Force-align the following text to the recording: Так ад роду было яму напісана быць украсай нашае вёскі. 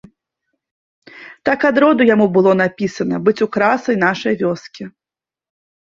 Так 1.49 1.59
ад 1.69 1.75
роду 1.83 2.01
было 2.01 2.09
яму 2.11 2.55
напісана 2.63 3.15
быць 3.27 3.39
украсай 3.47 3.95
нашае 4.05 4.35
вёскі. 4.45 4.83